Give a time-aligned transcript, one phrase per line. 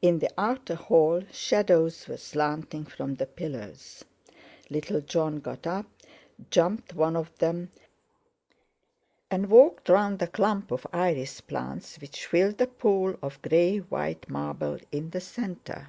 [0.00, 4.04] In the outer hall shadows were slanting from the pillars.
[4.70, 5.86] Little Jon got up,
[6.52, 7.72] jumped one of them,
[9.28, 14.28] and walked round the clump of iris plants which filled the pool of grey white
[14.30, 15.88] marble in the centre.